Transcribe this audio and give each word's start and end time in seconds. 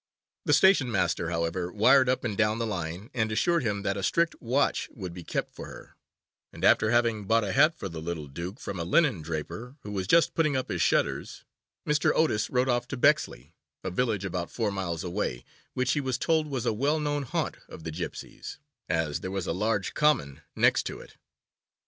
The 0.45 0.53
station 0.53 0.89
master, 0.91 1.29
however, 1.29 1.71
wired 1.71 2.09
up 2.09 2.23
and 2.23 2.35
down 2.35 2.57
the 2.57 2.65
line, 2.65 3.11
and 3.13 3.31
assured 3.31 3.61
him 3.61 3.83
that 3.83 3.97
a 3.97 4.01
strict 4.01 4.33
watch 4.41 4.89
would 4.91 5.13
be 5.13 5.23
kept 5.23 5.53
for 5.53 5.67
her, 5.67 5.95
and, 6.51 6.65
after 6.65 6.89
having 6.89 7.25
bought 7.27 7.43
a 7.43 7.51
hat 7.51 7.77
for 7.77 7.87
the 7.87 8.01
little 8.01 8.25
Duke 8.27 8.59
from 8.59 8.79
a 8.79 8.83
linen 8.83 9.21
draper, 9.21 9.75
who 9.81 9.91
was 9.91 10.07
just 10.07 10.33
putting 10.33 10.57
up 10.57 10.69
his 10.71 10.81
shutters, 10.81 11.43
Mr. 11.87 12.11
Otis 12.15 12.49
rode 12.49 12.67
off 12.67 12.87
to 12.87 12.97
Bexley, 12.97 13.53
a 13.83 13.91
village 13.91 14.25
about 14.25 14.49
four 14.49 14.71
miles 14.71 15.03
away, 15.03 15.45
which 15.75 15.91
he 15.91 16.01
was 16.01 16.17
told 16.17 16.47
was 16.47 16.65
a 16.65 16.73
well 16.73 16.99
known 16.99 17.21
haunt 17.21 17.57
of 17.69 17.83
the 17.83 17.91
gypsies, 17.91 18.57
as 18.89 19.19
there 19.19 19.29
was 19.29 19.45
a 19.45 19.53
large 19.53 19.93
common 19.93 20.41
next 20.55 20.81
to 20.87 20.99
it. 20.99 21.17